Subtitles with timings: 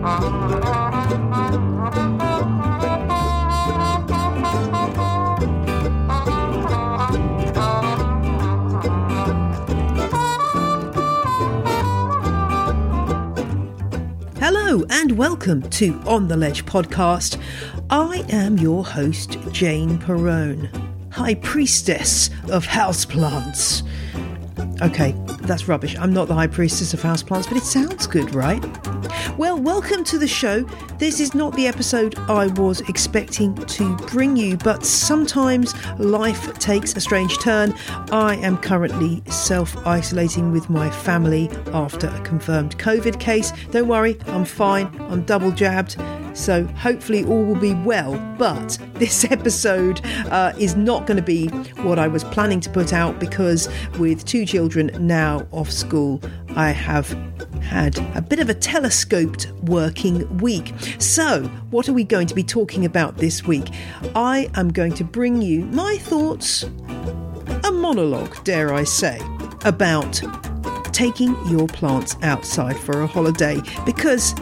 [0.00, 0.16] Hello
[14.88, 17.38] and welcome to On the Ledge podcast.
[17.90, 20.70] I am your host, Jane Perrone,
[21.12, 23.82] High Priestess of Houseplants.
[24.82, 25.94] Okay, that's rubbish.
[25.98, 28.64] I'm not the High Priestess of Houseplants, but it sounds good, right?
[29.36, 30.62] Well, welcome to the show.
[30.98, 36.96] This is not the episode I was expecting to bring you, but sometimes life takes
[36.96, 37.74] a strange turn.
[38.10, 43.52] I am currently self isolating with my family after a confirmed COVID case.
[43.70, 44.86] Don't worry, I'm fine.
[45.10, 45.96] I'm double jabbed.
[46.34, 48.18] So hopefully all will be well.
[48.38, 50.00] But this episode
[50.30, 51.48] uh, is not going to be
[51.82, 56.20] what I was planning to put out because with two children now off school,
[56.56, 57.10] I have
[57.62, 60.72] had a bit of a telescoped working week.
[60.98, 63.68] So, what are we going to be talking about this week?
[64.14, 66.64] I am going to bring you my thoughts,
[67.64, 69.20] a monologue, dare I say,
[69.64, 70.20] about
[71.00, 74.34] taking your plants outside for a holiday because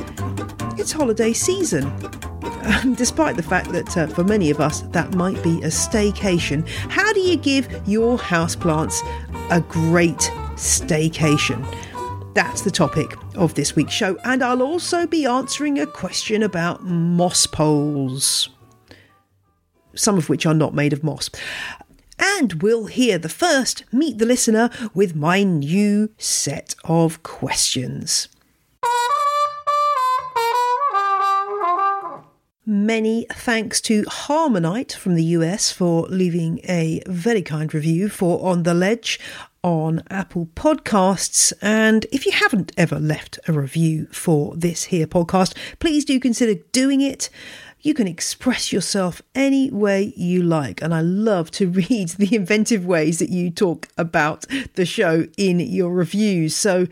[0.76, 1.84] it's holiday season.
[2.96, 7.12] Despite the fact that uh, for many of us that might be a staycation, how
[7.12, 8.98] do you give your houseplants
[9.52, 11.64] a great staycation?
[12.34, 16.82] That's the topic of this week's show, and I'll also be answering a question about
[16.82, 18.48] moss poles,
[19.94, 21.30] some of which are not made of moss.
[22.19, 28.29] And we'll hear the first Meet the Listener with my new set of questions.
[32.71, 38.65] Many thanks to Harmonite from the US for leaving a very kind review for On
[38.65, 39.19] the Ledge
[39.62, 41.53] on Apple Podcasts.
[41.62, 46.61] And if you haven't ever left a review for this here podcast, please do consider
[46.73, 47.31] doing it.
[47.81, 50.83] You can express yourself any way you like.
[50.83, 55.61] And I love to read the inventive ways that you talk about the show in
[55.61, 56.56] your reviews.
[56.56, 56.87] So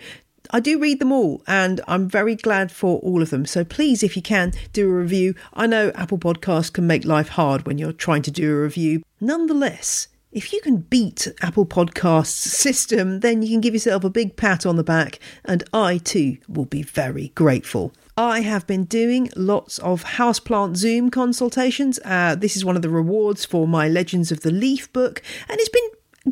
[0.51, 3.47] I do read them all and I'm very glad for all of them.
[3.47, 5.35] So please, if you can, do a review.
[5.55, 9.03] I know Apple Podcasts can make life hard when you're trying to do a review.
[9.21, 14.37] Nonetheless, if you can beat Apple Podcasts' system, then you can give yourself a big
[14.37, 17.93] pat on the back, and I too will be very grateful.
[18.19, 22.01] I have been doing lots of houseplant Zoom consultations.
[22.03, 25.61] Uh, this is one of the rewards for my Legends of the Leaf book, and
[25.61, 25.91] it's been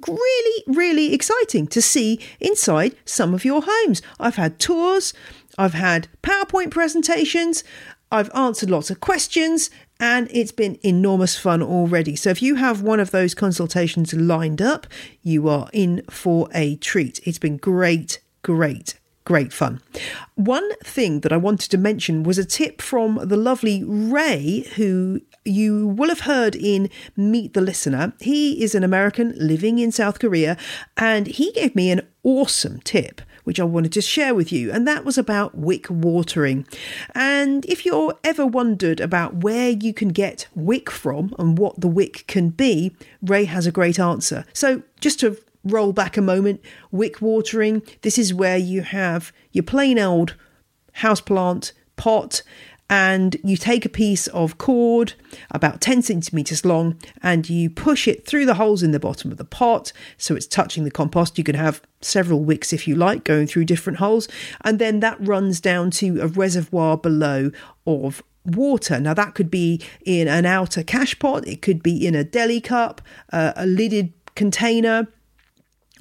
[0.09, 4.01] really, really exciting to see inside some of your homes.
[4.19, 5.13] I've had tours,
[5.59, 7.63] I've had PowerPoint presentations,
[8.11, 9.69] I've answered lots of questions,
[10.01, 12.17] and it's been enormous fun already.
[12.17, 14.87] So if you have one of those consultations lined up,
[15.21, 17.21] you are in for a treat.
[17.25, 19.81] It's been great, great great fun.
[20.35, 25.21] One thing that I wanted to mention was a tip from the lovely Ray, who
[25.45, 28.13] you will have heard in Meet the Listener.
[28.21, 30.57] He is an American living in South Korea,
[30.97, 33.21] and he gave me an awesome tip.
[33.45, 36.67] Which I wanted to share with you, and that was about wick watering.
[37.15, 41.87] And if you're ever wondered about where you can get wick from and what the
[41.87, 44.47] wick can be, Ray has a great answer.
[44.55, 47.83] So, just to roll back a moment, wick watering.
[48.03, 50.35] This is where you have your plain old
[50.99, 52.43] houseplant pot
[52.91, 55.15] and you take a piece of cord
[55.51, 59.39] about 10 centimeters long and you push it through the holes in the bottom of
[59.39, 61.39] the pot so it's touching the compost.
[61.39, 64.29] You can have several wicks if you like going through different holes,
[64.63, 67.51] and then that runs down to a reservoir below
[67.87, 69.01] of water.
[69.01, 72.61] Now, that could be in an outer cache pot, it could be in a deli
[72.61, 73.01] cup,
[73.33, 75.09] uh, a lidded container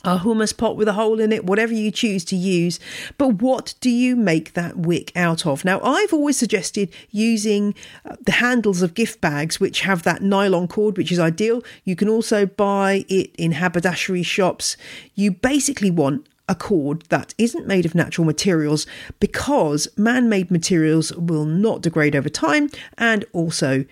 [0.04, 2.80] a hummus pot with a hole in it, whatever you choose to use.
[3.18, 5.64] But what do you make that wick out of?
[5.64, 7.74] Now, I've always suggested using
[8.06, 11.64] uh, the handles of gift bags, which have that nylon cord, which is ideal.
[11.86, 14.76] You can also buy it in haberdashery shops.
[15.16, 18.86] You basically want a cord that isn't made of natural materials
[19.22, 23.86] because man made materials will not degrade over time and also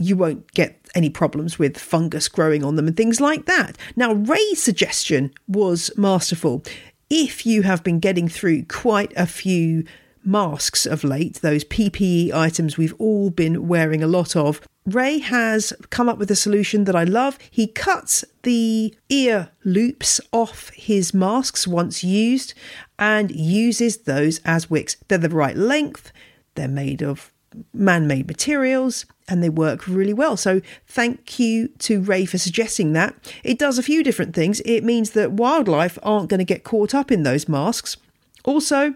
[0.00, 3.76] you won't get any problems with fungus growing on them and things like that.
[3.96, 6.64] Now, Ray's suggestion was masterful.
[7.08, 9.84] If you have been getting through quite a few
[10.24, 15.72] masks of late, those PPE items we've all been wearing a lot of, Ray has
[15.90, 17.38] come up with a solution that I love.
[17.50, 22.54] He cuts the ear loops off his masks once used
[22.98, 24.96] and uses those as wicks.
[25.08, 26.12] They're the right length,
[26.54, 27.30] they're made of
[27.72, 30.36] man made materials, and they work really well.
[30.36, 33.14] So, thank you to Ray for suggesting that.
[33.44, 34.60] It does a few different things.
[34.64, 37.96] It means that wildlife aren't going to get caught up in those masks.
[38.44, 38.94] Also,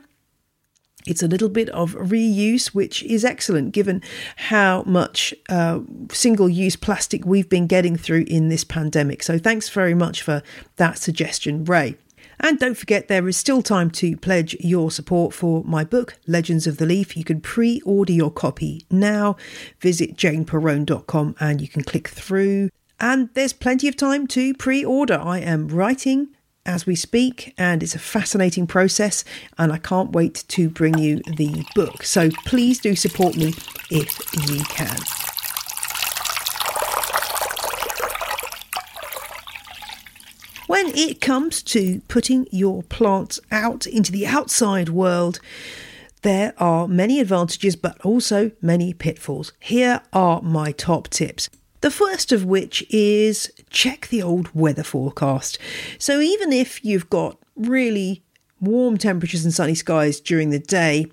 [1.07, 4.03] it's a little bit of reuse, which is excellent given
[4.37, 5.81] how much uh,
[6.11, 9.23] single use plastic we've been getting through in this pandemic.
[9.23, 10.43] So, thanks very much for
[10.77, 11.97] that suggestion, Ray.
[12.41, 16.67] And don't forget, there is still time to pledge your support for my book, Legends
[16.67, 17.17] of the Leaf.
[17.17, 19.37] You can pre order your copy now.
[19.81, 22.71] Visit janeperrone.com and you can click through.
[23.01, 25.19] And there's plenty of time to pre order.
[25.23, 26.29] I am writing
[26.67, 29.25] as we speak, and it's a fascinating process.
[29.59, 32.05] And I can't wait to bring you the book.
[32.05, 33.55] So please do support me
[33.91, 34.99] if you can.
[40.67, 45.39] When it comes to putting your plants out into the outside world,
[46.23, 49.53] there are many advantages but also many pitfalls.
[49.61, 51.51] Here are my top tips.
[51.83, 55.59] The first of which is check the old weather forecast.
[55.99, 58.23] So, even if you've got really
[58.59, 61.09] warm temperatures and sunny skies during the day,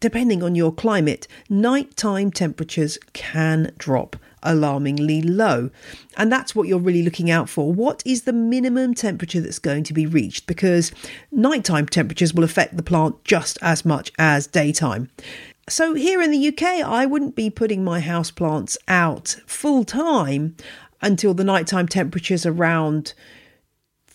[0.00, 5.70] depending on your climate, nighttime temperatures can drop alarmingly low.
[6.16, 7.72] And that's what you're really looking out for.
[7.72, 10.46] What is the minimum temperature that's going to be reached?
[10.46, 10.92] Because
[11.30, 15.10] nighttime temperatures will affect the plant just as much as daytime.
[15.68, 20.56] So, here in the UK, I wouldn't be putting my house plants out full time
[21.02, 23.12] until the nighttime temperatures around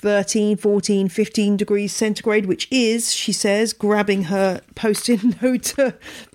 [0.04, 5.76] 13, 14, 15 degrees centigrade, which is, she says, grabbing her post it note,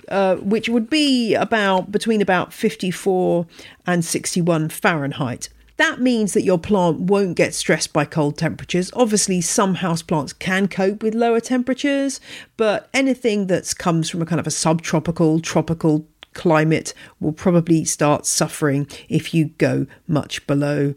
[0.08, 3.46] uh, which would be about between about 54
[3.87, 5.49] and 61 Fahrenheit.
[5.76, 8.90] That means that your plant won't get stressed by cold temperatures.
[8.94, 12.20] Obviously, some houseplants can cope with lower temperatures,
[12.56, 18.26] but anything that comes from a kind of a subtropical, tropical climate will probably start
[18.26, 20.94] suffering if you go much below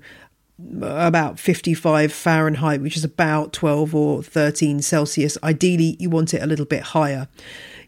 [0.82, 5.38] about 55 Fahrenheit, which is about 12 or 13 Celsius.
[5.44, 7.28] Ideally, you want it a little bit higher.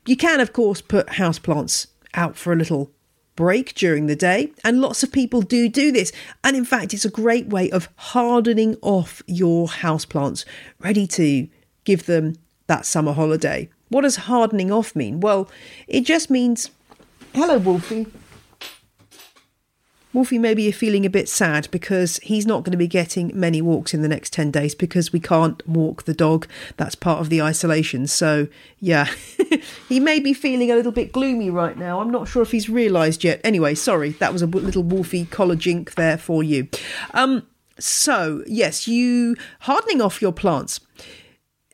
[0.05, 2.91] You can, of course, put houseplants out for a little
[3.35, 6.11] break during the day, and lots of people do do this.
[6.43, 10.45] And in fact, it's a great way of hardening off your houseplants,
[10.79, 11.47] ready to
[11.83, 12.35] give them
[12.67, 13.69] that summer holiday.
[13.89, 15.19] What does hardening off mean?
[15.19, 15.49] Well,
[15.87, 16.69] it just means,
[17.33, 18.07] hello, Wolfie.
[20.13, 23.61] Wolfie, maybe you're feeling a bit sad because he's not going to be getting many
[23.61, 26.47] walks in the next 10 days because we can't walk the dog.
[26.77, 28.05] That's part of the isolation.
[28.05, 28.47] So,
[28.79, 29.09] yeah,
[29.89, 31.99] he may be feeling a little bit gloomy right now.
[31.99, 33.41] I'm not sure if he's realised yet.
[33.43, 36.67] Anyway, sorry, that was a little Wolfie collar jink there for you.
[37.13, 37.47] Um,
[37.79, 40.79] so, yes, you hardening off your plants.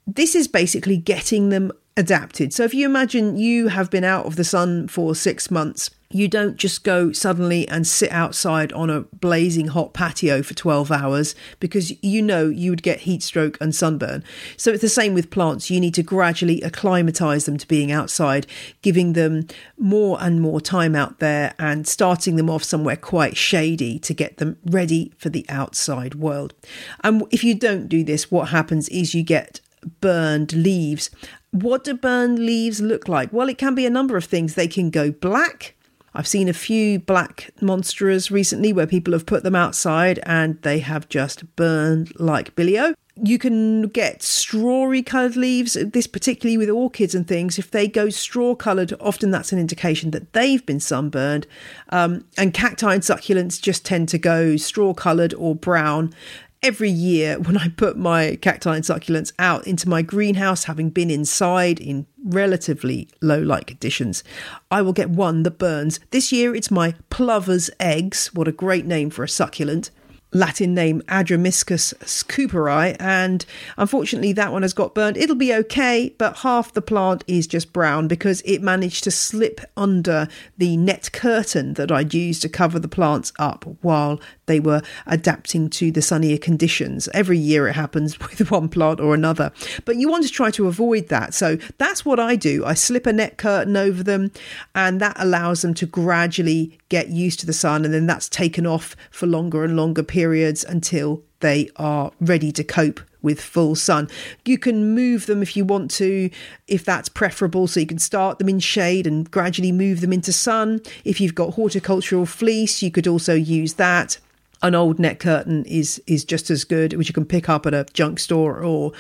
[0.08, 2.53] This is basically getting them adapted.
[2.53, 6.27] So, if you imagine you have been out of the sun for six months, you
[6.27, 11.36] don't just go suddenly and sit outside on a blazing hot patio for 12 hours
[11.60, 14.24] because you know you would get heat stroke and sunburn.
[14.58, 15.70] So it's the same with plants.
[15.70, 18.48] You need to gradually acclimatize them to being outside,
[18.82, 24.00] giving them more and more time out there and starting them off somewhere quite shady
[24.00, 26.56] to get them ready for the outside world.
[27.03, 29.62] And if you don't do this, what happens is you get
[30.01, 31.10] burned leaves.
[31.51, 33.34] What do burned leaves look like?
[33.34, 34.56] Well, it can be a number of things.
[34.56, 35.75] They can go black
[36.13, 40.79] I've seen a few black monsteras recently where people have put them outside and they
[40.79, 42.94] have just burned like bilio.
[43.22, 47.60] You can get strawy coloured leaves, this particularly with orchids and things.
[47.60, 51.46] If they go straw coloured, often that's an indication that they've been sunburned.
[51.89, 56.13] Um, and cacti and succulents just tend to go straw coloured or brown
[56.61, 61.09] every year when I put my cacti and succulents out into my greenhouse, having been
[61.09, 64.23] inside in relatively low light conditions,
[64.69, 65.99] I will get one that burns.
[66.11, 68.33] This year it's my plover's eggs.
[68.33, 69.91] What a great name for a succulent.
[70.31, 71.93] Latin name Adromischus
[72.25, 73.45] cooperi, and
[73.77, 75.17] unfortunately that one has got burnt.
[75.17, 79.62] It'll be okay, but half the plant is just brown because it managed to slip
[79.75, 84.81] under the net curtain that I'd used to cover the plants up while they were
[85.07, 87.09] adapting to the sunnier conditions.
[87.13, 89.51] Every year it happens with one plant or another,
[89.86, 91.33] but you want to try to avoid that.
[91.33, 92.65] So that's what I do.
[92.65, 94.31] I slip a net curtain over them,
[94.75, 98.65] and that allows them to gradually get used to the sun, and then that's taken
[98.65, 104.10] off for longer and longer periods until they are ready to cope with full sun.
[104.46, 106.29] You can move them if you want to,
[106.67, 107.67] if that's preferable.
[107.67, 110.81] So you can start them in shade and gradually move them into sun.
[111.03, 114.17] If you've got horticultural fleece, you could also use that
[114.62, 117.74] an old net curtain is is just as good, which you can pick up at
[117.74, 118.91] a junk store or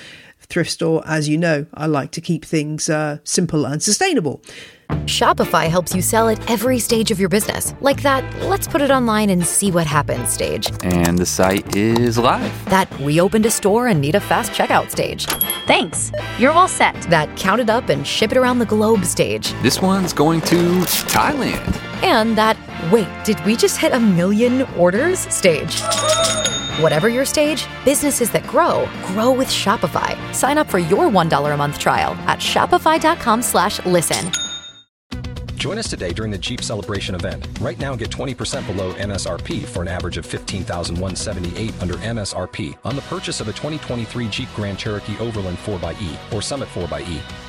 [0.49, 1.03] thrift store.
[1.05, 4.41] As you know, I like to keep things uh, simple and sustainable.
[5.05, 8.23] Shopify helps you sell at every stage of your business, like that.
[8.45, 10.67] Let's put it online and see what happens stage.
[10.81, 12.65] And the site is live.
[12.65, 15.27] That we opened a store and need a fast checkout stage.
[15.67, 16.11] Thanks.
[16.39, 16.95] You're all set.
[17.03, 19.53] That count it up and ship it around the globe stage.
[19.61, 21.79] This one's going to Thailand.
[22.01, 22.57] And that
[22.91, 25.81] wait, did we just hit a million orders stage?
[26.79, 30.15] Whatever your stage, businesses that grow grow with Shopify.
[30.33, 34.31] Sign up for your $1 a month trial at shopify.com slash listen.
[35.55, 37.45] Join us today during the Jeep Celebration event.
[37.59, 43.01] Right now, get 20% below MSRP for an average of 15178 under MSRP on the
[43.03, 47.48] purchase of a 2023 Jeep Grand Cherokee Overland 4xE or Summit 4xE.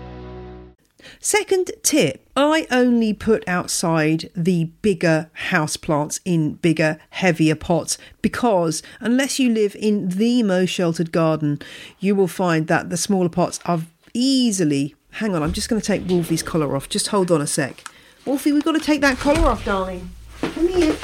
[1.19, 8.81] Second tip I only put outside the bigger house plants in bigger, heavier pots because
[8.99, 11.59] unless you live in the most sheltered garden,
[11.99, 13.81] you will find that the smaller pots are
[14.13, 14.95] easily.
[15.11, 16.89] Hang on, I'm just going to take Wolfie's collar off.
[16.89, 17.83] Just hold on a sec.
[18.25, 20.09] Wolfie, we've got to take that collar off, darling.
[20.41, 20.95] Come here.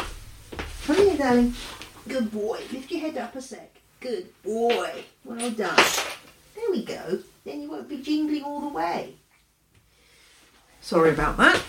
[0.86, 1.54] Come here, darling.
[2.08, 2.60] Good boy.
[2.72, 3.70] Lift your head up a sec.
[4.00, 5.04] Good boy.
[5.26, 5.84] Well done.
[6.56, 7.20] There we go.
[7.44, 9.16] Then you won't be jingling all the way.
[10.88, 11.62] Sorry about that.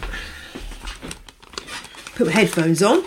[2.14, 3.02] Put my headphones on.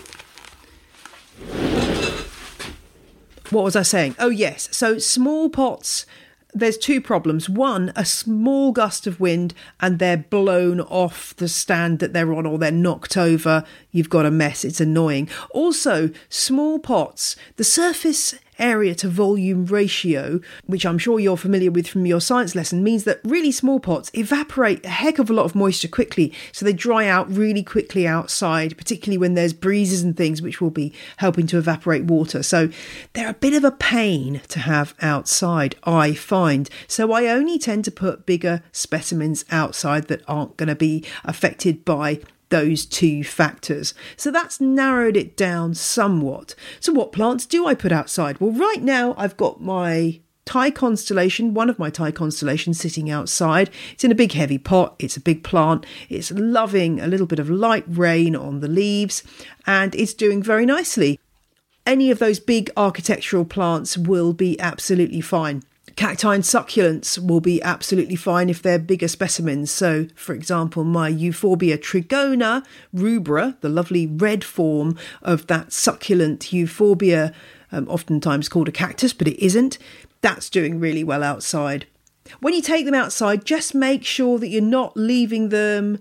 [3.50, 4.18] What was I saying?
[4.20, 4.68] Oh, yes.
[4.74, 6.06] So, small pots,
[6.54, 7.50] there's two problems.
[7.50, 12.46] One, a small gust of wind and they're blown off the stand that they're on
[12.46, 13.64] or they're knocked over.
[13.92, 14.66] You've got a mess.
[14.66, 15.30] It's annoying.
[15.52, 21.88] Also, small pots, the surface area to volume ratio, which I'm sure you're familiar with
[21.88, 25.46] from your science lesson, means that really small pots evaporate a heck of a lot
[25.46, 26.34] of moisture quickly.
[26.52, 30.70] So they dry out really quickly outside, particularly when there's breezes and things, which will
[30.70, 32.44] be helping to evaporate water.
[32.44, 32.70] So
[33.14, 36.70] they're a bit of a pain to have outside, I find.
[36.88, 41.84] So I only tend to put bigger specimens outside that aren't going to be affected
[41.84, 42.20] by
[42.52, 43.96] those two factors.
[44.16, 46.54] So that's narrowed it down somewhat.
[46.80, 48.40] So, what plants do I put outside?
[48.40, 53.70] Well, right now I've got my Thai constellation, one of my Thai constellations sitting outside.
[53.94, 54.96] It's in a big heavy pot.
[55.00, 55.86] It's a big plant.
[56.10, 59.24] It's loving a little bit of light rain on the leaves
[59.66, 61.20] and it's doing very nicely.
[61.86, 65.64] Any of those big architectural plants will be absolutely fine.
[66.02, 69.70] Cacti and succulents will be absolutely fine if they're bigger specimens.
[69.70, 77.36] So, for example, my Euphorbia trigona rubra, the lovely red form of that succulent Euphorbia,
[77.72, 79.78] um, oftentimes called a cactus, but it isn't,
[80.22, 81.86] that's doing really well outside.
[82.40, 86.00] When you take them outside, just make sure that you're not leaving them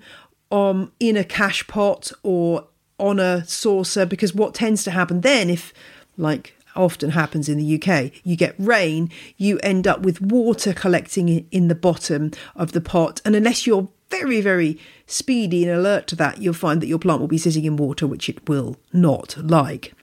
[0.50, 5.50] um, in a cache pot or on a saucer because what tends to happen then,
[5.50, 5.74] if
[6.16, 8.12] like often happens in the UK.
[8.24, 13.20] You get rain, you end up with water collecting in the bottom of the pot.
[13.24, 17.20] And unless you're very, very speedy and alert to that, you'll find that your plant
[17.20, 19.94] will be sitting in water, which it will not like.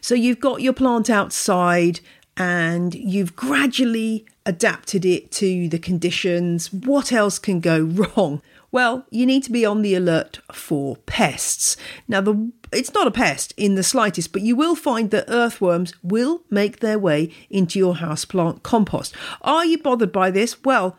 [0.00, 2.00] So you've got your plant outside
[2.36, 6.72] and you've gradually adapted it to the conditions.
[6.72, 7.80] What else can go
[8.16, 8.42] wrong?
[8.72, 11.76] Well, you need to be on the alert for pests.
[12.08, 15.94] Now, the it's not a pest in the slightest, but you will find that earthworms
[16.02, 19.14] will make their way into your houseplant compost.
[19.42, 20.62] Are you bothered by this?
[20.64, 20.96] Well,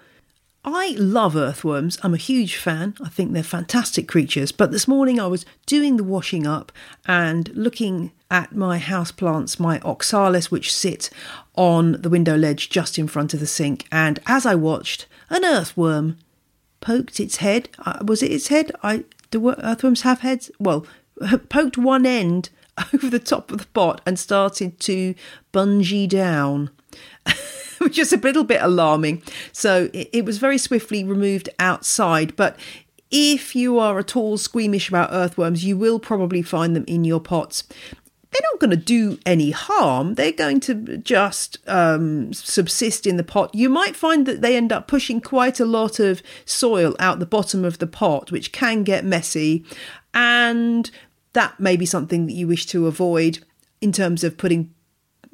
[0.65, 1.97] I love earthworms.
[2.03, 2.95] I'm a huge fan.
[3.01, 4.51] I think they're fantastic creatures.
[4.51, 6.73] But this morning I was doing the washing up
[7.05, 11.09] and looking at my houseplants, my oxalis, which sit
[11.55, 13.87] on the window ledge just in front of the sink.
[13.93, 16.17] And as I watched, an earthworm
[16.81, 17.69] poked its head.
[17.79, 18.71] Uh, was it its head?
[18.83, 20.51] I do earthworms have heads?
[20.59, 20.85] Well,
[21.49, 22.49] poked one end
[22.93, 25.15] over the top of the pot and started to
[25.53, 26.69] bungee down.
[27.79, 29.21] which is a little bit alarming.
[29.51, 32.35] So it, was very swiftly removed outside.
[32.35, 32.57] But
[33.11, 37.19] if you are at all squeamish about earthworms, you will probably find them in your
[37.19, 37.63] pots.
[38.31, 40.15] They're not going to do any harm.
[40.15, 43.55] They're going to just um, subsist in the pot.
[43.55, 47.25] You might find that they end up pushing quite a lot of soil out the
[47.25, 49.65] bottom of the pot, which can get messy.
[50.13, 50.91] And
[51.37, 53.39] that may be something that you wish to avoid
[53.79, 54.73] in terms of putting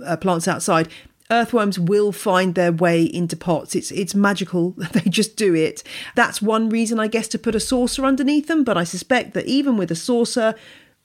[0.05, 0.89] uh, plants outside
[1.31, 3.75] earthworms will find their way into pots.
[3.75, 4.75] It's it's magical.
[4.93, 5.83] They just do it.
[6.15, 9.47] That's one reason I guess to put a saucer underneath them, but I suspect that
[9.47, 10.53] even with a saucer,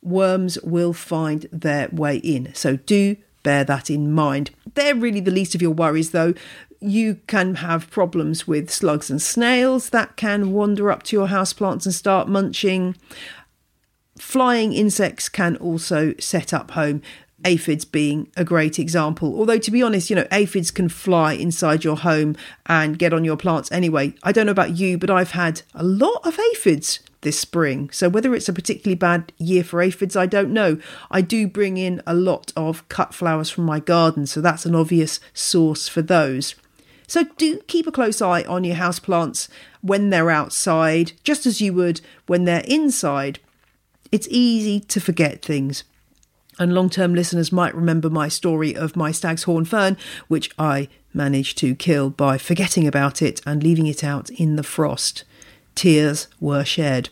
[0.02, 2.52] worms will find their way in.
[2.54, 4.50] So do bear that in mind.
[4.74, 6.34] They're really the least of your worries though.
[6.80, 11.86] You can have problems with slugs and snails that can wander up to your houseplants
[11.86, 12.94] and start munching.
[14.18, 17.02] Flying insects can also set up home
[17.44, 19.38] aphids being a great example.
[19.38, 23.24] Although, to be honest, you know, aphids can fly inside your home and get on
[23.24, 24.14] your plants anyway.
[24.22, 27.90] I don't know about you, but I've had a lot of aphids this spring.
[27.90, 30.78] So, whether it's a particularly bad year for aphids, I don't know.
[31.10, 34.74] I do bring in a lot of cut flowers from my garden, so that's an
[34.74, 36.54] obvious source for those.
[37.06, 39.48] So, do keep a close eye on your houseplants
[39.80, 43.38] when they're outside, just as you would when they're inside.
[44.10, 45.84] It's easy to forget things.
[46.58, 49.96] And long term listeners might remember my story of my stag's horn fern,
[50.26, 54.62] which I managed to kill by forgetting about it and leaving it out in the
[54.62, 55.24] frost.
[55.74, 57.10] Tears were shed.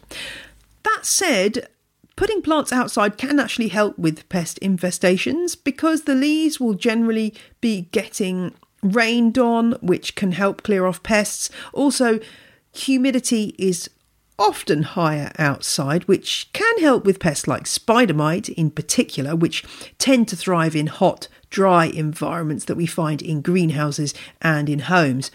[0.83, 1.69] That said,
[2.17, 7.83] putting plants outside can actually help with pest infestations because the leaves will generally be
[7.93, 11.51] getting rained on, which can help clear off pests.
[11.73, 12.19] Also,
[12.73, 13.89] humidity is
[14.39, 19.65] often higher outside, which can help with pests like spider mite in particular, which
[19.99, 25.31] tend to thrive in hot, dry environments that we find in greenhouses and in homes.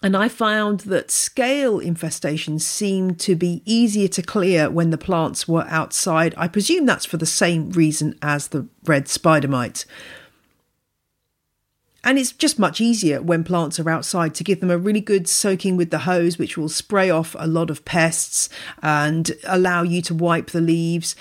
[0.00, 5.48] And I found that scale infestations seemed to be easier to clear when the plants
[5.48, 6.34] were outside.
[6.36, 9.84] I presume that's for the same reason as the red spider mite.
[12.04, 15.28] And it's just much easier when plants are outside to give them a really good
[15.28, 18.48] soaking with the hose, which will spray off a lot of pests
[18.82, 21.16] and allow you to wipe the leaves.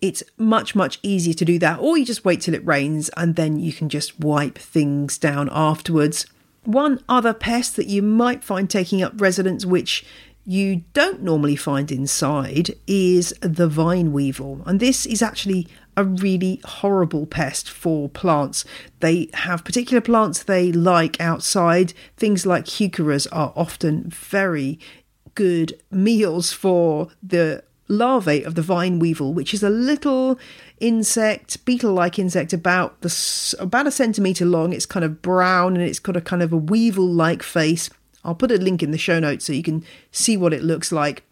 [0.00, 3.36] It's much, much easier to do that, or you just wait till it rains and
[3.36, 6.26] then you can just wipe things down afterwards.
[6.64, 10.04] One other pest that you might find taking up residence, which
[10.46, 14.62] you don't normally find inside, is the vine weevil.
[14.66, 18.64] And this is actually a really horrible pest for plants.
[19.00, 21.92] They have particular plants they like outside.
[22.16, 24.78] Things like heucheras are often very
[25.34, 30.38] good meals for the larvae of the vine weevil, which is a little
[30.80, 34.72] insect, beetle-like insect, about the about a centimeter long.
[34.72, 37.90] It's kind of brown and it's got a kind of a weevil-like face.
[38.24, 40.90] I'll put a link in the show notes so you can see what it looks
[40.90, 41.24] like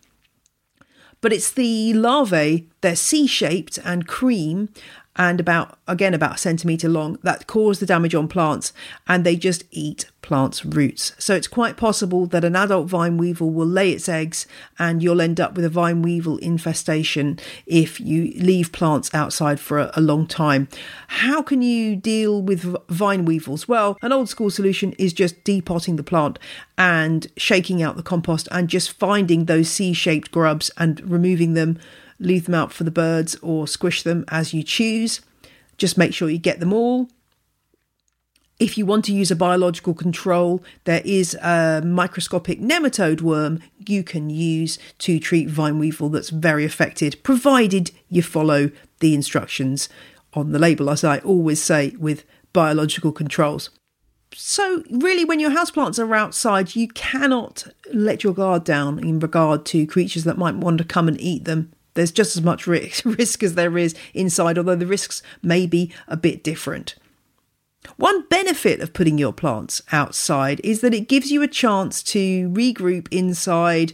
[1.22, 4.68] but it's the larvae, they're C shaped and cream
[5.16, 8.72] and about, again, about a centimetre long that cause the damage on plants
[9.06, 11.12] and they just eat plants' roots.
[11.18, 14.46] So it's quite possible that an adult vine weevil will lay its eggs
[14.78, 19.78] and you'll end up with a vine weevil infestation if you leave plants outside for
[19.78, 20.68] a, a long time.
[21.08, 23.68] How can you deal with vine weevils?
[23.68, 26.38] Well, an old school solution is just depotting the plant
[26.78, 31.78] and shaking out the compost and just finding those C shaped grubs and removing them
[32.22, 35.20] leave them out for the birds or squish them as you choose.
[35.76, 37.08] Just make sure you get them all.
[38.58, 43.58] If you want to use a biological control, there is a microscopic nematode worm
[43.88, 49.88] you can use to treat vine weevil that's very effective, provided you follow the instructions
[50.34, 53.70] on the label, as I always say with biological controls.
[54.34, 59.66] So, really, when your houseplants are outside, you cannot let your guard down in regard
[59.66, 61.72] to creatures that might want to come and eat them.
[61.94, 66.16] There's just as much risk as there is inside, although the risks may be a
[66.16, 66.96] bit different.
[67.96, 72.48] One benefit of putting your plants outside is that it gives you a chance to
[72.50, 73.92] regroup inside,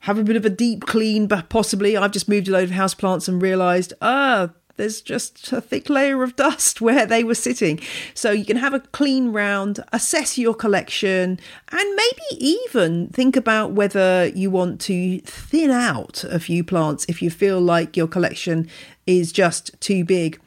[0.00, 2.70] have a bit of a deep clean, but possibly I've just moved a load of
[2.70, 7.80] houseplants and realised, ah, there's just a thick layer of dust where they were sitting.
[8.14, 11.38] So you can have a clean round, assess your collection,
[11.72, 17.22] and maybe even think about whether you want to thin out a few plants if
[17.22, 18.68] you feel like your collection
[19.06, 20.40] is just too big.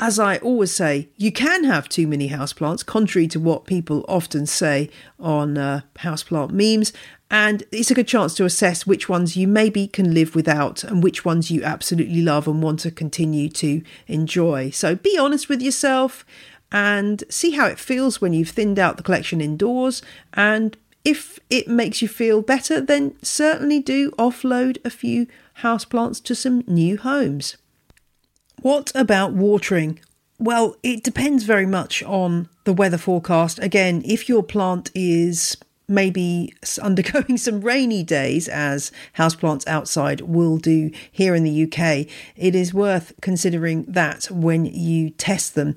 [0.00, 4.44] As I always say, you can have too many houseplants, contrary to what people often
[4.44, 6.92] say on uh, houseplant memes.
[7.30, 11.02] And it's a good chance to assess which ones you maybe can live without and
[11.02, 14.70] which ones you absolutely love and want to continue to enjoy.
[14.70, 16.26] So be honest with yourself
[16.70, 20.02] and see how it feels when you've thinned out the collection indoors.
[20.32, 25.28] And if it makes you feel better, then certainly do offload a few
[25.60, 27.56] houseplants to some new homes.
[28.62, 30.00] What about watering?
[30.38, 33.58] Well, it depends very much on the weather forecast.
[33.62, 40.90] Again, if your plant is maybe undergoing some rainy days, as houseplants outside will do
[41.10, 45.74] here in the UK, it is worth considering that when you test them.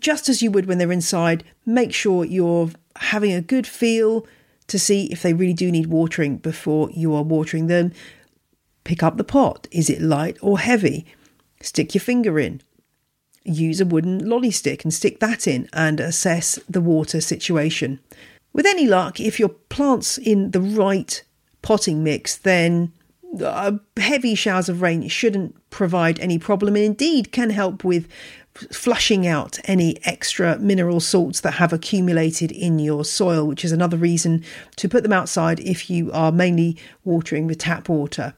[0.00, 4.26] Just as you would when they're inside, make sure you're having a good feel
[4.66, 7.92] to see if they really do need watering before you are watering them.
[8.84, 9.66] Pick up the pot.
[9.70, 11.06] Is it light or heavy?
[11.60, 12.60] Stick your finger in.
[13.44, 17.98] Use a wooden lolly stick and stick that in and assess the water situation.
[18.52, 21.22] With any luck, if your plant's in the right
[21.62, 22.92] potting mix, then
[23.42, 28.08] uh, heavy showers of rain shouldn't provide any problem and indeed can help with
[28.54, 33.96] flushing out any extra mineral salts that have accumulated in your soil, which is another
[33.96, 34.44] reason
[34.76, 38.34] to put them outside if you are mainly watering with tap water.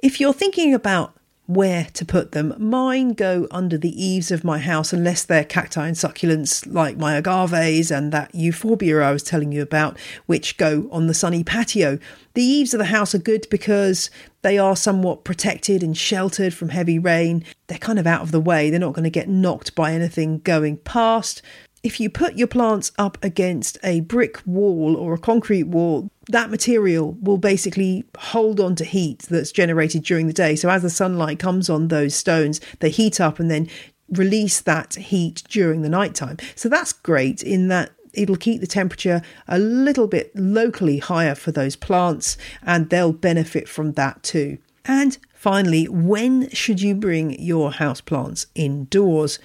[0.00, 1.14] If you're thinking about
[1.46, 2.54] where to put them.
[2.58, 7.14] Mine go under the eaves of my house unless they're cacti and succulents like my
[7.14, 11.98] agaves and that euphorbia I was telling you about, which go on the sunny patio.
[12.34, 14.10] The eaves of the house are good because
[14.42, 17.44] they are somewhat protected and sheltered from heavy rain.
[17.66, 20.38] They're kind of out of the way, they're not going to get knocked by anything
[20.38, 21.42] going past
[21.82, 26.50] if you put your plants up against a brick wall or a concrete wall, that
[26.50, 30.54] material will basically hold on to heat that's generated during the day.
[30.54, 33.68] So as the sunlight comes on those stones, they heat up and then
[34.10, 36.36] release that heat during the nighttime.
[36.54, 41.50] So that's great in that it'll keep the temperature a little bit locally higher for
[41.50, 44.58] those plants and they'll benefit from that too.
[44.84, 49.38] And finally, when should you bring your house plants indoors?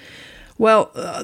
[0.57, 1.23] Well, uh,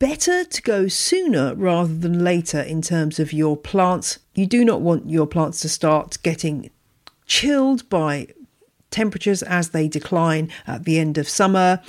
[0.00, 4.18] better to go sooner rather than later in terms of your plants.
[4.34, 6.70] You do not want your plants to start getting
[7.26, 8.26] chilled by
[8.90, 11.80] temperatures as they decline at the end of summer.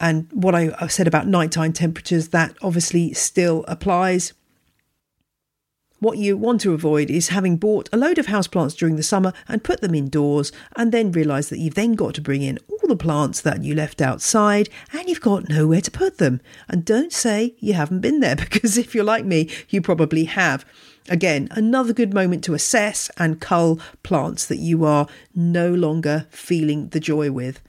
[0.00, 4.32] And what I said about nighttime temperatures, that obviously still applies.
[6.02, 9.32] What you want to avoid is having bought a load of houseplants during the summer
[9.46, 12.88] and put them indoors and then realise that you've then got to bring in all
[12.88, 16.40] the plants that you left outside and you've got nowhere to put them.
[16.68, 20.64] And don't say you haven't been there because if you're like me, you probably have.
[21.08, 26.88] Again, another good moment to assess and cull plants that you are no longer feeling
[26.88, 27.60] the joy with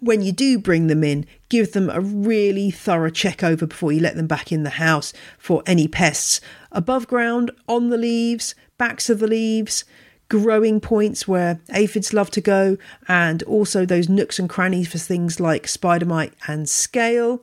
[0.00, 4.00] when you do bring them in, give them a really thorough check over before you
[4.00, 6.40] let them back in the house for any pests
[6.72, 9.84] above ground, on the leaves, backs of the leaves,
[10.28, 12.76] growing points where aphids love to go,
[13.08, 17.42] and also those nooks and crannies for things like spider mite and scale.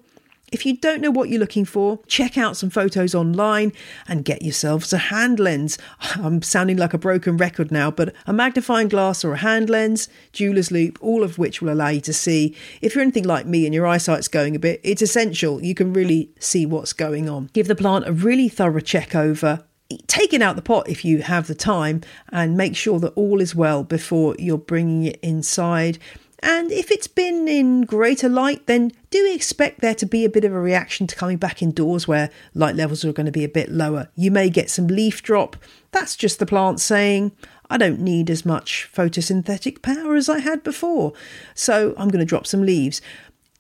[0.54, 3.74] If you don't know what you're looking for, check out some photos online
[4.08, 5.80] and get yourselves a hand lens.
[6.16, 10.08] I'm sounding like a broken record now, but a magnifying glass or a hand lens,
[10.32, 12.56] jeweler's loupe, all of which will allow you to see.
[12.82, 15.64] If you're anything like me and your eyesight's going a bit, it's essential.
[15.64, 17.50] You can really see what's going on.
[17.54, 19.64] Give the plant a really thorough check over
[20.08, 23.40] take it out the pot if you have the time and make sure that all
[23.40, 26.00] is well before you're bringing it inside
[26.44, 30.44] and if it's been in greater light, then do expect there to be a bit
[30.44, 33.50] of a reaction to coming back indoors where light levels are going to be a
[33.50, 34.10] bit lower.
[34.16, 35.56] You may get some leaf drop.
[35.92, 37.32] That's just the plant saying,
[37.70, 41.14] I don't need as much photosynthetic power as I had before.
[41.56, 43.02] So I'm going to drop some leaves.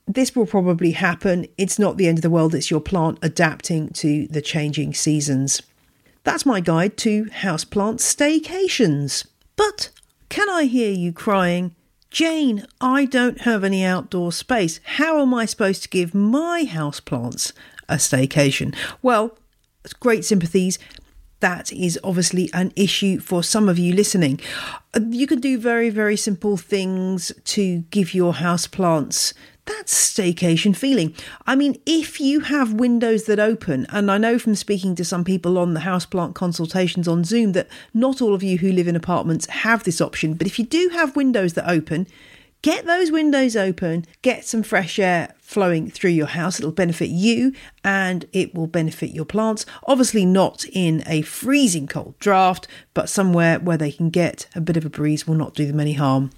[0.06, 1.48] This will probably happen.
[1.58, 5.62] It's not the end of the world, it's your plant adapting to the changing seasons.
[6.26, 9.26] That's my guide to houseplant staycations.
[9.56, 9.89] But
[10.28, 11.76] can I hear you crying?
[12.13, 14.80] Jane, I don't have any outdoor space.
[14.84, 17.54] How am I supposed to give my houseplants
[17.89, 18.76] a staycation?
[19.02, 19.36] Well,
[19.99, 20.78] great sympathies.
[21.39, 24.39] That is obviously an issue for some of you listening.
[24.93, 29.34] Uh, you can do very, very simple things to give your houseplants
[29.65, 31.15] that's staycation feeling.
[31.47, 35.23] I mean, if you have windows that open, and I know from speaking to some
[35.23, 38.95] people on the houseplant consultations on Zoom that not all of you who live in
[38.95, 42.08] apartments have this option, but if you do have windows that open,
[42.62, 46.60] get those windows open, get some fresh air flowing through your house.
[46.60, 49.65] It'll benefit you and it will benefit your plants.
[49.88, 54.78] Obviously, not in a freezing cold draft, but somewhere where they can get a bit
[54.78, 56.32] of a breeze will not do them any harm.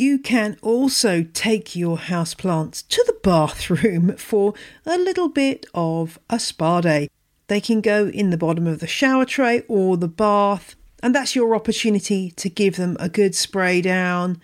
[0.00, 4.54] You can also take your houseplants to the bathroom for
[4.86, 7.10] a little bit of a spa day.
[7.48, 11.36] They can go in the bottom of the shower tray or the bath, and that's
[11.36, 14.40] your opportunity to give them a good spray down,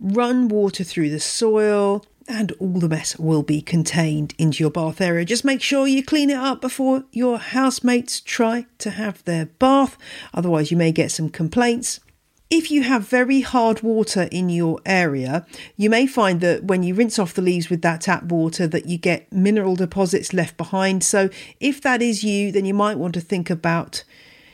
[0.00, 5.02] run water through the soil, and all the mess will be contained into your bath
[5.02, 5.26] area.
[5.26, 9.98] Just make sure you clean it up before your housemates try to have their bath,
[10.32, 12.00] otherwise, you may get some complaints.
[12.48, 15.44] If you have very hard water in your area,
[15.76, 18.86] you may find that when you rinse off the leaves with that tap water that
[18.86, 21.02] you get mineral deposits left behind.
[21.02, 21.28] So
[21.58, 24.04] if that is you, then you might want to think about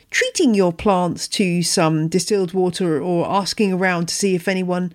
[0.09, 4.91] treating your plants to some distilled water or asking around to see if anyone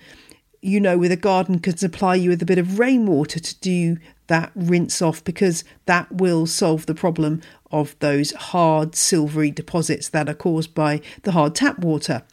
[0.61, 3.96] you know with a garden can supply you with a bit of rainwater to do
[4.26, 10.28] that rinse off because that will solve the problem of those hard silvery deposits that
[10.28, 12.24] are caused by the hard tap water.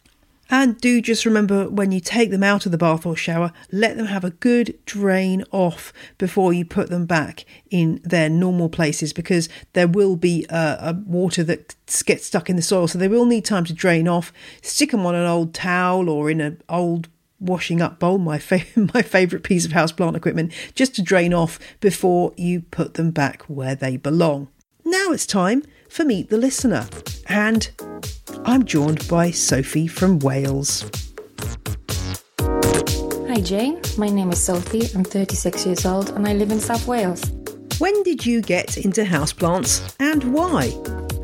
[0.48, 3.96] And do just remember when you take them out of the bath or shower, let
[3.96, 9.12] them have a good drain off before you put them back in their normal places
[9.12, 12.86] because there will be a, water that gets stuck in the soil.
[12.86, 14.32] So they will need time to drain off.
[14.62, 17.08] Stick them on an old towel or in an old
[17.40, 21.58] washing up bowl, my, fa- my favourite piece of houseplant equipment, just to drain off
[21.80, 24.48] before you put them back where they belong.
[24.84, 25.64] Now it's time
[25.96, 26.86] for Meet the Listener.
[27.30, 27.70] And
[28.44, 30.84] I'm joined by Sophie from Wales.
[32.38, 36.86] Hi Jane, my name is Sophie, I'm 36 years old and I live in South
[36.86, 37.22] Wales.
[37.78, 40.66] When did you get into houseplants and why?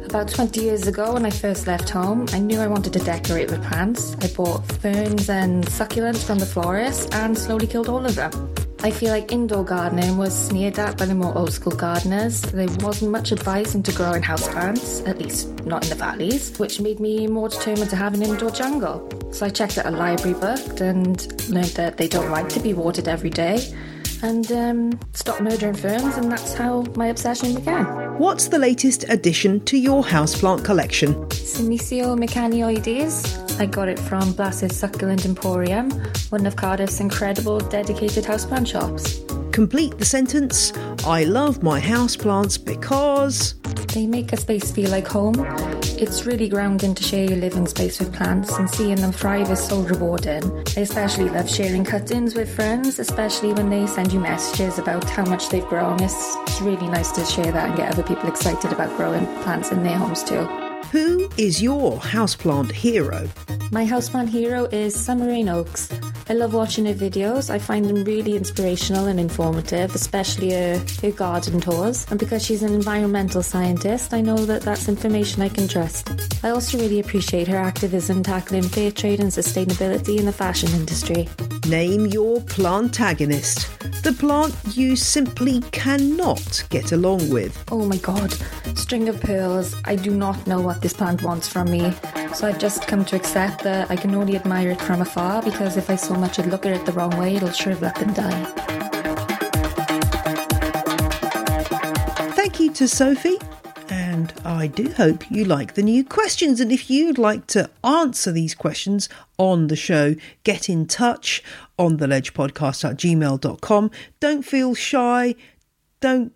[0.07, 3.51] About 20 years ago, when I first left home, I knew I wanted to decorate
[3.51, 4.17] with plants.
[4.23, 8.72] I bought ferns and succulents from the florist and slowly killed all of them.
[8.85, 12.41] I feel like indoor gardening was sneered at by the more old school gardeners.
[12.41, 16.99] There wasn't much advice into growing houseplants, at least not in the valleys, which made
[16.99, 19.09] me more determined to have an indoor jungle.
[19.31, 22.75] So I checked out a library book and learned that they don't like to be
[22.75, 23.73] watered every day
[24.23, 27.85] and um, stopped murdering ferns, and that's how my obsession began.
[28.19, 31.15] What's the latest addition to your houseplant collection?
[31.31, 33.61] Senecio mikanioides.
[33.61, 35.91] I got it from Blas's Succulent Emporium,
[36.31, 39.21] one of Cardiff's incredible dedicated houseplant shops.
[39.53, 40.73] Complete the sentence
[41.07, 43.55] I love my houseplants because.
[43.93, 45.35] They make a space feel like home.
[45.99, 49.63] It's really grounding to share your living space with plants, and seeing them thrive is
[49.63, 50.43] so rewarding.
[50.75, 55.27] I especially love sharing cuttings with friends, especially when they send you messages about how
[55.27, 56.03] much they've grown.
[56.03, 59.71] It's, it's really nice to share that and get other people excited about growing plants
[59.71, 60.45] in their homes too.
[60.93, 63.29] Who is your houseplant hero?
[63.71, 65.91] My houseplant hero is Summer Rayne Oakes.
[66.29, 67.51] I love watching her videos.
[67.51, 72.07] I find them really inspirational and informative, especially her, her garden tours.
[72.11, 76.11] And because she's an environmental scientist, I know that that's information I can trust.
[76.45, 81.29] I also really appreciate her activism tackling fair trade and sustainability in the fashion industry.
[81.69, 83.69] Name your plantagonist.
[84.03, 87.63] The plant you simply cannot get along with.
[87.71, 88.33] Oh my god,
[88.77, 89.77] string of pearls.
[89.85, 91.93] I do not know what this plant wants from me.
[92.35, 95.77] So I've just come to accept that I can only admire it from afar because
[95.77, 98.15] if I so much as look at it the wrong way, it'll shrivel up and
[98.15, 98.45] die.
[102.35, 103.39] Thank you to Sophie.
[103.91, 106.59] And I do hope you like the new questions.
[106.61, 110.15] And if you'd like to answer these questions on the show,
[110.45, 111.43] get in touch
[111.79, 113.91] on the ledgepodcast at gmail.com.
[114.21, 115.35] Don't feel shy.
[116.01, 116.33] Don't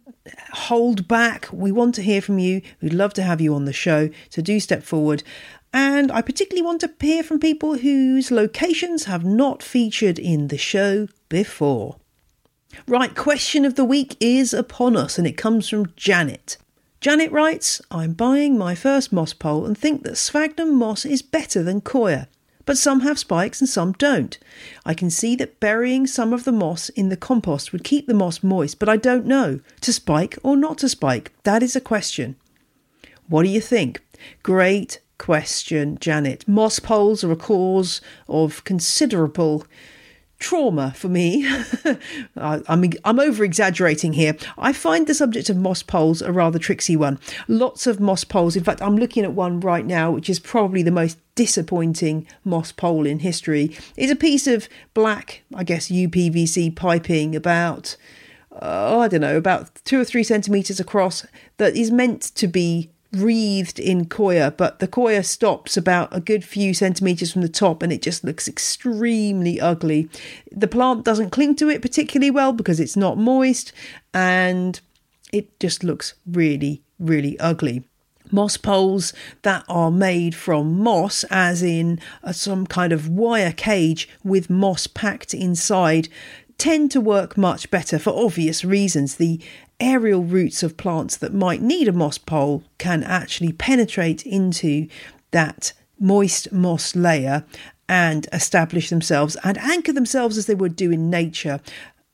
[0.52, 1.48] hold back.
[1.52, 2.62] We want to hear from you.
[2.80, 4.10] We'd love to have you on the show.
[4.28, 5.22] So do step forward.
[5.72, 10.58] And I particularly want to hear from people whose locations have not featured in the
[10.58, 11.96] show before.
[12.86, 16.56] Right, question of the week is upon us, and it comes from Janet.
[17.00, 21.62] Janet writes, I'm buying my first moss pole and think that sphagnum moss is better
[21.62, 22.26] than coir,
[22.64, 24.38] but some have spikes and some don't.
[24.84, 28.14] I can see that burying some of the moss in the compost would keep the
[28.14, 31.32] moss moist, but I don't know to spike or not to spike.
[31.44, 32.36] That is a question.
[33.28, 34.00] What do you think?
[34.42, 36.46] Great question, Janet.
[36.46, 39.64] Moss poles are a cause of considerable
[40.38, 41.48] trauma for me.
[42.36, 44.36] I, mean, I'm over exaggerating here.
[44.58, 47.18] I find the subject of moss poles a rather tricksy one.
[47.48, 48.56] Lots of moss poles.
[48.56, 52.72] In fact, I'm looking at one right now, which is probably the most disappointing moss
[52.72, 53.76] pole in history.
[53.96, 57.96] It's a piece of black, I guess, UPVC piping about,
[58.60, 61.26] oh, I don't know, about two or three centimeters across
[61.56, 66.44] that is meant to be wreathed in coir, but the coir stops about a good
[66.44, 70.08] few centimetres from the top and it just looks extremely ugly.
[70.52, 73.72] The plant doesn't cling to it particularly well because it's not moist
[74.12, 74.80] and
[75.32, 77.84] it just looks really, really ugly.
[78.30, 82.00] moss poles that are made from moss, as in
[82.32, 86.08] some kind of wire cage with moss packed inside,
[86.58, 89.16] tend to work much better for obvious reasons.
[89.16, 89.40] The
[89.78, 94.88] aerial roots of plants that might need a moss pole can actually penetrate into
[95.30, 97.44] that moist moss layer
[97.88, 101.60] and establish themselves and anchor themselves as they would do in nature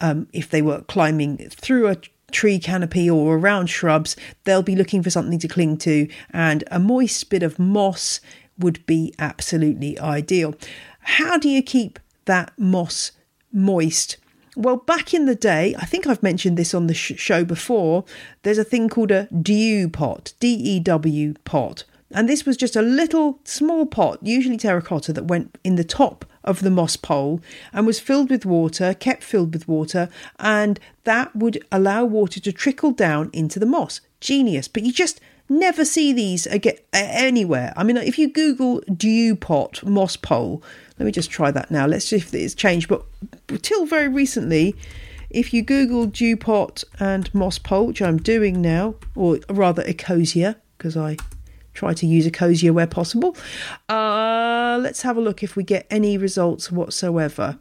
[0.01, 1.97] um, if they were climbing through a
[2.33, 6.79] tree canopy or around shrubs, they'll be looking for something to cling to, and a
[6.79, 8.21] moist bit of moss
[8.59, 10.55] would be absolutely ideal.
[11.01, 13.13] How do you keep that moss
[13.53, 14.17] moist?
[14.55, 18.05] Well, back in the day, I think I've mentioned this on the sh- show before,
[18.43, 21.85] there's a thing called a dew pot, D E W pot.
[22.11, 26.27] And this was just a little small pot, usually terracotta, that went in the top
[26.45, 27.41] of the moss pole
[27.73, 32.53] and was filled with water, kept filled with water, and that would allow water to
[32.53, 34.03] trickle down into the moss.
[34.21, 34.69] Genius.
[34.69, 37.73] But you just never see these again anywhere.
[37.77, 40.63] I mean, if you Google dew pot moss pole,
[41.03, 41.85] let me just try that now.
[41.85, 42.87] Let's see if it's changed.
[42.87, 43.03] But
[43.61, 44.77] till very recently,
[45.31, 50.55] if you Google dew pot and moss pole, which I'm doing now, or rather ecosia,
[50.79, 51.17] because I
[51.75, 53.37] try to use Ecosia where possible.
[53.89, 57.59] Uh, let's have a look if we get any results whatsoever.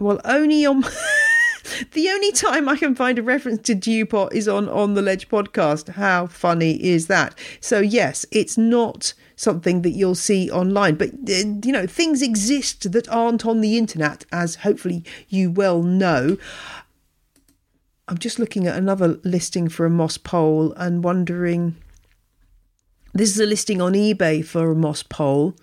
[0.00, 0.80] Well, only on.
[1.92, 5.02] the only time I can find a reference to dew pot is on on the
[5.02, 5.90] Ledge podcast.
[5.90, 7.38] How funny is that?
[7.60, 12.92] So yes, it's not something that you'll see online, but uh, you know things exist
[12.92, 16.36] that aren't on the internet, as hopefully you well know.
[18.08, 21.76] I'm just looking at another listing for a moss pole and wondering.
[23.14, 25.54] This is a listing on eBay for a moss pole.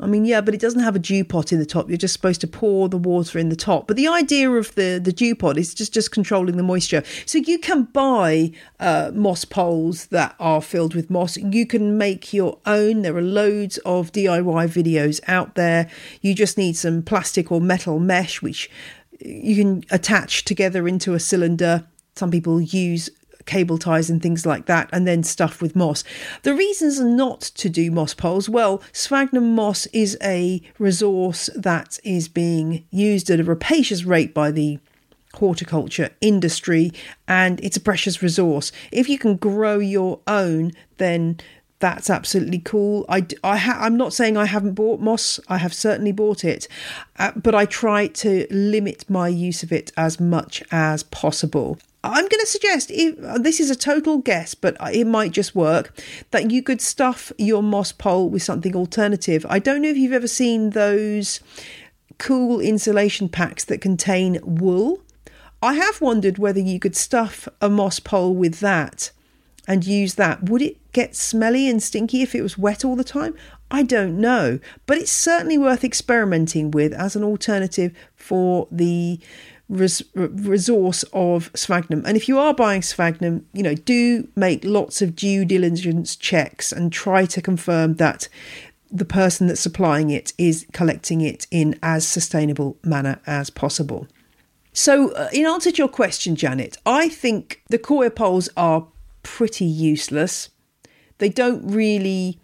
[0.00, 1.88] I mean, yeah, but it doesn't have a dew pot in the top.
[1.88, 3.88] You're just supposed to pour the water in the top.
[3.88, 7.02] But the idea of the, the dew pot is just, just controlling the moisture.
[7.26, 11.36] So you can buy uh, moss poles that are filled with moss.
[11.36, 13.02] You can make your own.
[13.02, 15.90] There are loads of DIY videos out there.
[16.20, 18.70] You just need some plastic or metal mesh, which
[19.18, 21.84] you can attach together into a cylinder.
[22.14, 23.10] Some people use
[23.48, 26.04] cable ties and things like that, and then stuff with moss.
[26.42, 32.28] The reasons not to do moss poles well, sphagnum moss is a resource that is
[32.28, 34.78] being used at a rapacious rate by the
[35.34, 36.90] horticulture industry
[37.26, 38.72] and it's a precious resource.
[38.90, 41.38] If you can grow your own, then
[41.80, 43.04] that's absolutely cool.
[43.08, 45.38] I, I ha- I'm not saying I haven't bought moss.
[45.48, 46.66] I have certainly bought it,
[47.18, 51.78] uh, but I try to limit my use of it as much as possible.
[52.04, 55.98] I'm going to suggest, if this is a total guess, but it might just work,
[56.30, 59.44] that you could stuff your moss pole with something alternative.
[59.48, 61.40] I don't know if you've ever seen those
[62.18, 65.02] cool insulation packs that contain wool.
[65.60, 69.10] I have wondered whether you could stuff a moss pole with that
[69.66, 70.48] and use that.
[70.48, 73.34] Would it get smelly and stinky if it was wet all the time?
[73.70, 79.20] I don't know, but it's certainly worth experimenting with as an alternative for the
[79.68, 82.02] res- resource of sphagnum.
[82.06, 86.72] And if you are buying sphagnum, you know, do make lots of due diligence checks
[86.72, 88.28] and try to confirm that
[88.90, 94.06] the person that's supplying it is collecting it in as sustainable manner as possible.
[94.72, 98.86] So, uh, in answer to your question, Janet, I think the coir poles are
[99.22, 100.50] pretty useless.
[101.18, 102.38] They don't really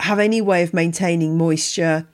[0.00, 2.06] have any way of maintaining moisture.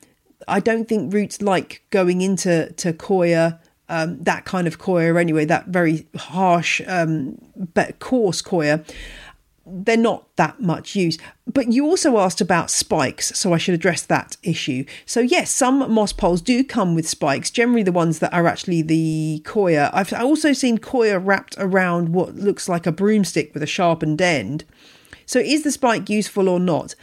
[0.48, 3.60] I don't think roots like going into to coir,
[3.92, 7.36] um, that kind of coir anyway, that very harsh, um,
[7.74, 8.82] but coarse coir.
[9.66, 11.18] They're not that much use.
[11.46, 14.84] But you also asked about spikes, so I should address that issue.
[15.04, 18.80] So, yes, some moss poles do come with spikes, generally the ones that are actually
[18.80, 19.90] the coir.
[19.92, 24.64] I've also seen coir wrapped around what looks like a broomstick with a sharpened end.
[25.32, 26.94] So, is the spike useful or not?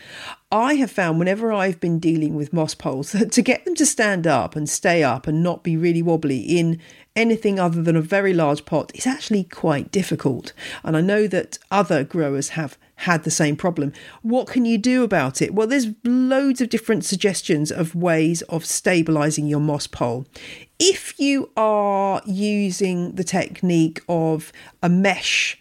[0.52, 3.88] I have found whenever I've been dealing with moss poles that to get them to
[3.88, 6.80] stand up and stay up and not be really wobbly in
[7.16, 10.54] anything other than a very large pot is actually quite difficult.
[10.84, 13.94] And I know that other growers have had the same problem.
[14.22, 15.56] What can you do about it?
[15.56, 20.28] Well, there's loads of different suggestions of ways of stabilizing your moss pole.
[20.78, 25.60] If you are using the technique of a mesh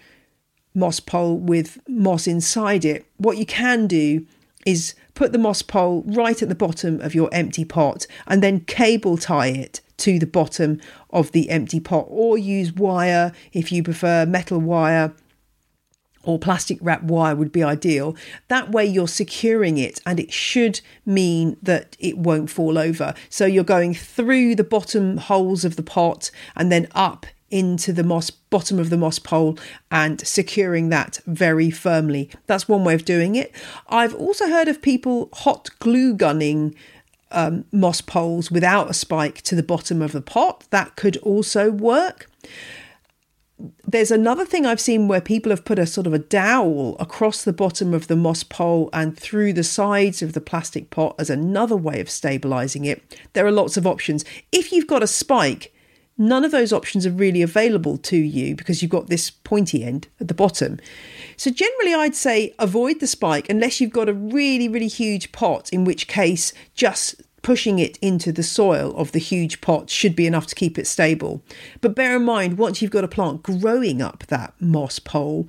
[0.78, 4.26] moss pole with moss inside it, what you can do
[4.64, 8.60] is put the moss pole right at the bottom of your empty pot and then
[8.60, 13.82] cable tie it to the bottom of the empty pot or use wire if you
[13.82, 15.12] prefer metal wire
[16.22, 18.14] or plastic wrap wire would be ideal.
[18.48, 23.14] That way you're securing it and it should mean that it won't fall over.
[23.30, 28.04] So you're going through the bottom holes of the pot and then up into the
[28.04, 29.58] moss bottom of the moss pole
[29.90, 32.30] and securing that very firmly.
[32.46, 33.52] That's one way of doing it.
[33.88, 36.74] I've also heard of people hot glue gunning
[37.30, 40.64] um, moss poles without a spike to the bottom of the pot.
[40.70, 42.30] That could also work.
[43.84, 47.42] There's another thing I've seen where people have put a sort of a dowel across
[47.42, 51.28] the bottom of the moss pole and through the sides of the plastic pot as
[51.28, 53.18] another way of stabilizing it.
[53.32, 54.24] There are lots of options.
[54.52, 55.74] If you've got a spike,
[56.18, 60.08] none of those options are really available to you because you've got this pointy end
[60.20, 60.78] at the bottom.
[61.36, 65.70] So, generally, I'd say avoid the spike unless you've got a really, really huge pot,
[65.72, 70.26] in which case, just pushing it into the soil of the huge pot should be
[70.26, 71.40] enough to keep it stable.
[71.80, 75.48] But bear in mind, once you've got a plant growing up that moss pole,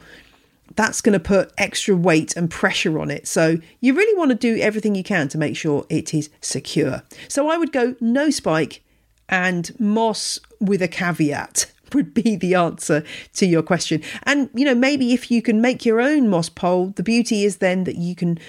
[0.75, 3.27] that's going to put extra weight and pressure on it.
[3.27, 7.03] So you really want to do everything you can to make sure it is secure.
[7.27, 8.83] So I would go no spike
[9.27, 13.03] and moss with a caveat would be the answer
[13.33, 14.01] to your question.
[14.23, 17.57] And you know, maybe if you can make your own moss pole, the beauty is
[17.57, 18.39] then that you can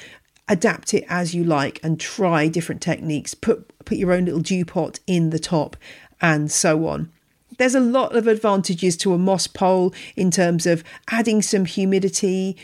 [0.49, 3.35] adapt it as you like and try different techniques.
[3.35, 5.77] Put put your own little dew pot in the top
[6.21, 7.11] and so on.
[7.59, 12.57] There's a lot of advantages to a moss pole in terms of adding some humidity,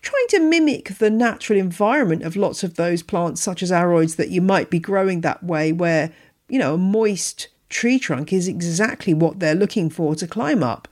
[0.00, 4.30] trying to mimic the natural environment of lots of those plants, such as aroids, that
[4.30, 6.12] you might be growing that way, where,
[6.48, 10.88] you know, a moist tree trunk is exactly what they're looking for to climb up.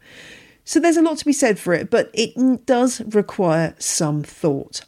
[0.65, 4.83] So there's a lot to be said for it, but it does require some thought.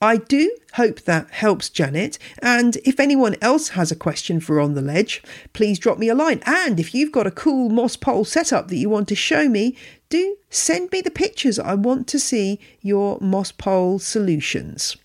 [0.00, 2.18] I do hope that helps Janet.
[2.40, 6.14] And if anyone else has a question for On the Ledge, please drop me a
[6.14, 6.40] line.
[6.46, 9.76] And if you've got a cool moss pole setup that you want to show me,
[10.08, 11.58] do send me the pictures.
[11.58, 14.96] I want to see your moss pole solutions.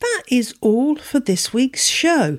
[0.00, 2.38] That is all for this week's show.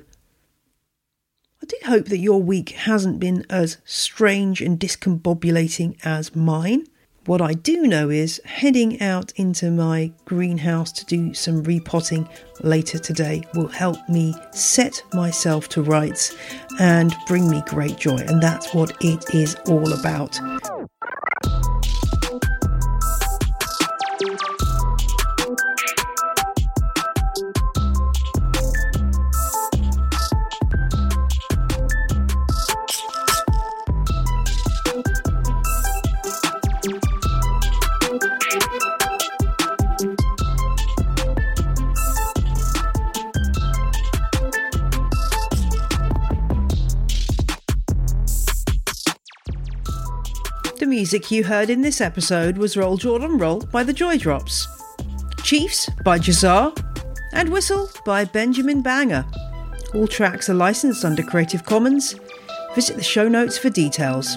[1.70, 6.84] Do hope that your week hasn't been as strange and discombobulating as mine.
[7.26, 12.28] What I do know is heading out into my greenhouse to do some repotting
[12.64, 16.34] later today will help me set myself to rights
[16.80, 18.16] and bring me great joy.
[18.16, 20.40] And that's what it is all about.
[51.00, 54.68] Music you heard in this episode was Roll Jordan Roll by the Joy Drops,
[55.42, 56.74] Chiefs by Jazar,
[57.32, 59.24] and Whistle by Benjamin Banger.
[59.94, 62.16] All tracks are licensed under Creative Commons.
[62.74, 64.36] Visit the show notes for details.